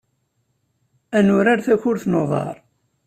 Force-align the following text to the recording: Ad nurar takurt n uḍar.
Ad 1.17 1.23
nurar 1.25 1.59
takurt 1.65 2.03
n 2.07 2.19
uḍar. 2.21 2.55